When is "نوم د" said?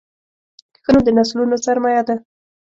0.93-1.09